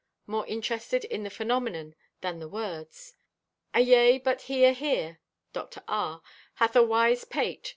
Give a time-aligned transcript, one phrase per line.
[0.25, 3.13] (More interested in the phenomenon than the words.)
[3.75, 5.19] Ayea, but he ahere
[5.53, 5.83] (Dr.
[5.87, 6.23] R.)
[6.55, 7.69] hath a wise pate.